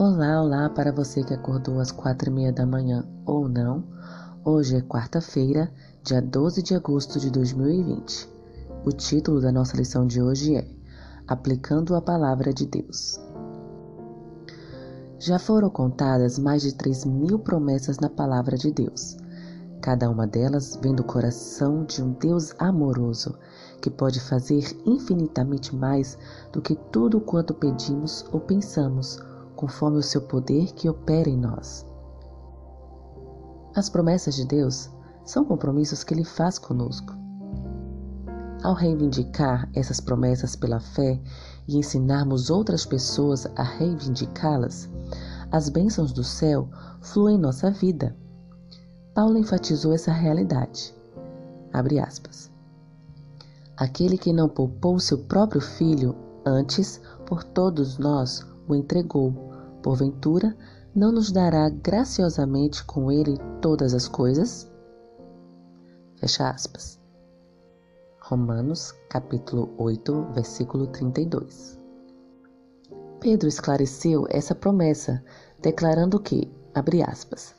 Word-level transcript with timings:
Olá, 0.00 0.40
olá 0.40 0.70
para 0.70 0.92
você 0.92 1.24
que 1.24 1.34
acordou 1.34 1.80
às 1.80 1.90
quatro 1.90 2.30
e 2.30 2.32
meia 2.32 2.52
da 2.52 2.64
manhã 2.64 3.04
ou 3.26 3.48
não. 3.48 3.82
Hoje 4.44 4.76
é 4.76 4.80
quarta-feira, 4.80 5.72
dia 6.04 6.22
12 6.22 6.62
de 6.62 6.72
agosto 6.72 7.18
de 7.18 7.28
2020. 7.32 8.28
O 8.84 8.92
título 8.92 9.40
da 9.40 9.50
nossa 9.50 9.76
lição 9.76 10.06
de 10.06 10.22
hoje 10.22 10.54
é 10.54 10.64
Aplicando 11.26 11.96
a 11.96 12.00
Palavra 12.00 12.54
de 12.54 12.64
Deus. 12.64 13.20
Já 15.18 15.36
foram 15.36 15.68
contadas 15.68 16.38
mais 16.38 16.62
de 16.62 16.76
3 16.76 17.04
mil 17.04 17.40
promessas 17.40 17.98
na 17.98 18.08
Palavra 18.08 18.56
de 18.56 18.70
Deus. 18.70 19.16
Cada 19.82 20.08
uma 20.08 20.28
delas 20.28 20.78
vem 20.80 20.94
do 20.94 21.02
coração 21.02 21.84
de 21.84 22.00
um 22.04 22.12
Deus 22.12 22.54
amoroso, 22.60 23.36
que 23.82 23.90
pode 23.90 24.20
fazer 24.20 24.62
infinitamente 24.86 25.74
mais 25.74 26.16
do 26.52 26.62
que 26.62 26.76
tudo 26.92 27.20
quanto 27.20 27.52
pedimos 27.52 28.24
ou 28.30 28.38
pensamos 28.38 29.18
conforme 29.58 29.98
o 29.98 30.02
seu 30.04 30.20
poder 30.20 30.72
que 30.72 30.88
opera 30.88 31.28
em 31.28 31.36
nós. 31.36 31.84
As 33.74 33.90
promessas 33.90 34.36
de 34.36 34.46
Deus 34.46 34.88
são 35.24 35.44
compromissos 35.44 36.04
que 36.04 36.14
Ele 36.14 36.22
faz 36.22 36.60
conosco. 36.60 37.12
Ao 38.62 38.72
reivindicar 38.72 39.68
essas 39.74 39.98
promessas 39.98 40.54
pela 40.54 40.78
fé 40.78 41.20
e 41.66 41.76
ensinarmos 41.76 42.50
outras 42.50 42.86
pessoas 42.86 43.48
a 43.56 43.64
reivindicá-las, 43.64 44.88
as 45.50 45.68
bênçãos 45.68 46.12
do 46.12 46.22
céu 46.22 46.68
fluem 47.00 47.34
em 47.34 47.40
nossa 47.40 47.68
vida. 47.68 48.16
Paulo 49.12 49.36
enfatizou 49.36 49.92
essa 49.92 50.12
realidade. 50.12 50.94
Abre 51.72 51.98
aspas. 51.98 52.48
Aquele 53.76 54.16
que 54.16 54.32
não 54.32 54.48
poupou 54.48 55.00
seu 55.00 55.18
próprio 55.18 55.60
filho, 55.60 56.14
antes, 56.46 57.00
por 57.26 57.42
todos 57.42 57.98
nós, 57.98 58.46
o 58.68 58.74
entregou 58.74 59.47
porventura, 59.82 60.56
não 60.94 61.12
nos 61.12 61.30
dará 61.30 61.68
graciosamente 61.68 62.84
com 62.84 63.10
ele 63.10 63.38
todas 63.60 63.94
as 63.94 64.08
coisas? 64.08 64.70
Fecha 66.16 66.50
aspas. 66.50 66.98
Romanos, 68.20 68.92
capítulo 69.08 69.72
8, 69.78 70.32
versículo 70.34 70.86
32. 70.88 71.78
Pedro 73.20 73.48
esclareceu 73.48 74.26
essa 74.28 74.54
promessa, 74.54 75.24
declarando 75.60 76.20
que, 76.20 76.52
abre 76.74 77.02
aspas, 77.02 77.54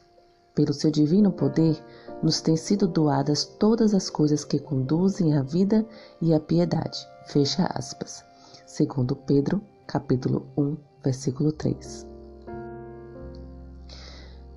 pelo 0.54 0.74
seu 0.74 0.92
divino 0.92 1.32
poder, 1.32 1.82
nos 2.22 2.42
têm 2.42 2.58
sido 2.58 2.88
doadas 2.88 3.46
todas 3.46 3.94
as 3.94 4.10
coisas 4.10 4.44
que 4.44 4.60
conduzem 4.60 5.38
à 5.38 5.42
vida 5.42 5.86
e 6.22 6.34
à 6.34 6.40
piedade. 6.40 7.00
Fecha 7.28 7.66
aspas. 7.74 8.24
Segundo 8.66 9.16
Pedro, 9.16 9.62
capítulo 9.88 10.46
1, 10.58 10.78
versículo 11.04 11.52
3. 11.52 12.09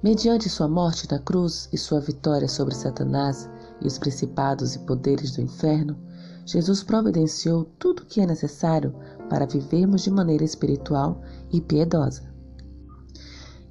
Mediante 0.03 0.49
sua 0.49 0.67
morte 0.67 1.09
na 1.09 1.21
cruz 1.21 1.69
e 1.73 1.79
sua 1.79 2.01
vitória 2.01 2.49
sobre 2.49 2.75
Satanás 2.75 3.49
e 3.81 3.87
os 3.87 3.99
principados 3.99 4.75
e 4.75 4.81
poderes 4.81 5.31
do 5.31 5.41
inferno, 5.41 5.97
Jesus 6.45 6.83
providenciou 6.83 7.67
tudo 7.79 8.01
o 8.03 8.07
que 8.07 8.21
é 8.21 8.27
necessário 8.27 8.93
para 9.31 9.47
vivermos 9.47 10.03
de 10.03 10.11
maneira 10.11 10.43
espiritual 10.43 11.23
e 11.53 11.61
piedosa. 11.61 12.25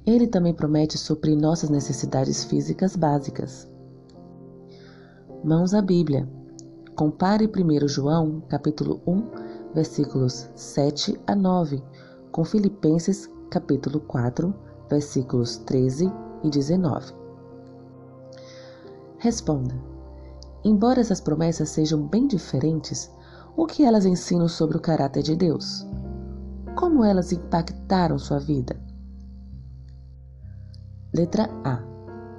Ele 0.06 0.26
também 0.26 0.54
promete 0.54 0.96
suprir 0.96 1.36
nossas 1.36 1.68
necessidades 1.68 2.44
físicas 2.44 2.96
básicas. 2.96 3.70
Mãos 5.44 5.74
à 5.74 5.82
Bíblia. 5.82 6.26
Compare 6.96 7.46
1 7.46 7.88
João, 7.88 8.40
capítulo 8.48 9.02
1, 9.06 9.74
versículos 9.74 10.48
7 10.56 11.20
a 11.26 11.36
9, 11.36 11.82
com 12.30 12.42
Filipenses, 12.42 13.28
capítulo 13.50 14.00
4, 14.00 14.71
versículos 14.92 15.56
13 15.56 16.12
e 16.44 16.50
19. 16.50 17.14
Responda: 19.16 19.74
Embora 20.62 21.00
essas 21.00 21.18
promessas 21.18 21.70
sejam 21.70 22.06
bem 22.06 22.26
diferentes, 22.26 23.10
o 23.56 23.64
que 23.66 23.84
elas 23.84 24.04
ensinam 24.04 24.48
sobre 24.48 24.76
o 24.76 24.80
caráter 24.80 25.22
de 25.22 25.34
Deus? 25.34 25.86
Como 26.76 27.02
elas 27.04 27.32
impactaram 27.32 28.18
sua 28.18 28.38
vida? 28.38 28.76
Letra 31.14 31.48
A: 31.64 31.82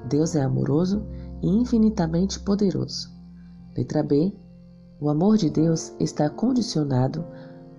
Deus 0.08 0.36
é 0.36 0.44
amoroso 0.44 1.04
e 1.42 1.48
infinitamente 1.48 2.40
poderoso. 2.40 3.10
Letra 3.76 4.04
B: 4.04 4.32
O 5.00 5.10
amor 5.10 5.38
de 5.38 5.50
Deus 5.50 5.92
está 6.00 6.30
condicionado 6.30 7.26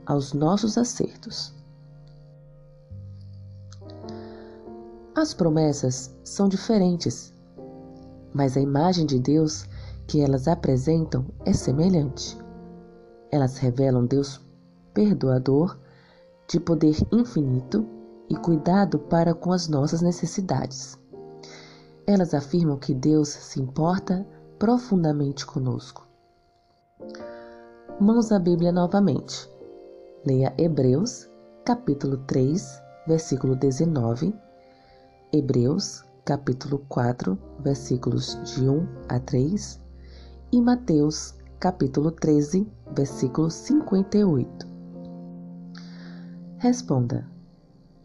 aos 0.05 0.33
nossos 0.33 0.77
acertos. 0.77 1.55
As 5.17 5.33
promessas 5.33 6.13
são 6.25 6.49
diferentes, 6.49 7.33
mas 8.35 8.57
a 8.57 8.61
imagem 8.61 9.07
de 9.07 9.21
Deus 9.21 9.65
que 10.09 10.21
elas 10.21 10.49
apresentam 10.49 11.25
é 11.45 11.53
semelhante. 11.53 12.37
Elas 13.31 13.57
revelam 13.59 14.07
Deus 14.07 14.41
perdoador, 14.93 15.79
de 16.49 16.59
poder 16.59 16.97
infinito 17.13 17.87
e 18.29 18.35
cuidado 18.37 18.99
para 18.99 19.33
com 19.33 19.53
as 19.53 19.69
nossas 19.69 20.03
necessidades. 20.03 20.99
Elas 22.09 22.35
afirmam 22.35 22.77
que 22.77 22.93
Deus 22.93 23.29
se 23.29 23.61
importa 23.61 24.27
profundamente 24.59 25.47
conosco. 25.47 26.09
Mãos 28.01 28.33
à 28.33 28.39
Bíblia 28.41 28.73
novamente. 28.73 29.49
Leia 30.27 30.53
Hebreus, 30.59 31.31
capítulo 31.65 32.19
3, 32.27 32.83
versículo 33.07 33.55
19 33.55 34.44
Hebreus, 35.37 36.05
capítulo 36.25 36.78
4, 36.89 37.37
versículos 37.59 38.39
de 38.45 38.69
1 38.69 38.89
a 39.09 39.19
3 39.19 39.81
e 40.53 40.62
Mateus, 40.62 41.34
capítulo 41.59 42.12
13, 42.12 42.65
versículo 42.95 43.50
58. 43.50 44.65
Responda: 46.59 47.28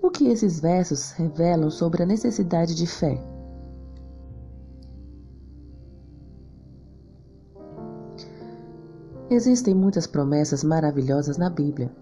O 0.01 0.09
que 0.09 0.29
esses 0.29 0.59
versos 0.59 1.11
revelam 1.11 1.69
sobre 1.69 2.01
a 2.01 2.05
necessidade 2.07 2.73
de 2.73 2.87
fé? 2.87 3.23
Existem 9.29 9.75
muitas 9.75 10.07
promessas 10.07 10.63
maravilhosas 10.63 11.37
na 11.37 11.51
Bíblia. 11.51 11.95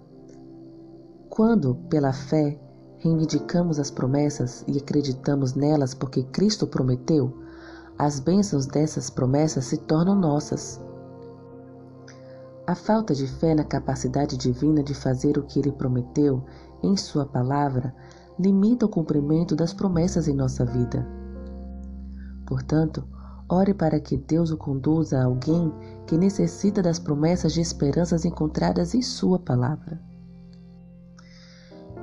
Quando, 1.30 1.76
pela 1.90 2.14
fé, 2.14 2.58
reivindicamos 3.00 3.80
as 3.80 3.92
promessas 3.92 4.64
e 4.68 4.78
acreditamos 4.78 5.54
nelas 5.54 5.94
porque 5.94 6.24
Cristo 6.24 6.66
prometeu, 6.66 7.34
as 7.98 8.20
bênçãos 8.20 8.66
dessas 8.66 9.10
promessas 9.10 9.66
se 9.66 9.78
tornam 9.78 10.16
nossas. 10.16 10.82
A 12.66 12.76
falta 12.76 13.14
de 13.14 13.28
fé 13.28 13.56
na 13.56 13.64
capacidade 13.64 14.38
divina 14.38 14.84
de 14.84 14.94
fazer 14.94 15.38
o 15.38 15.44
que 15.44 15.60
Ele 15.60 15.72
prometeu 15.72 16.44
em 16.84 16.98
Sua 16.98 17.26
palavra 17.26 17.96
limita 18.40 18.86
o 18.86 18.90
cumprimento 18.90 19.56
das 19.56 19.74
promessas 19.74 20.28
em 20.28 20.36
nossa 20.36 20.66
vida. 20.66 21.08
Portanto, 22.46 23.08
ore 23.50 23.74
para 23.74 24.00
que 24.00 24.16
Deus 24.16 24.52
o 24.52 24.58
conduza 24.58 25.20
a 25.20 25.26
alguém 25.26 25.74
que 26.06 26.18
necessita 26.18 26.82
das 26.82 27.00
promessas 27.00 27.54
de 27.54 27.62
esperanças 27.62 28.26
encontradas 28.26 28.94
em 28.94 29.02
Sua 29.02 29.40
palavra. 29.40 30.00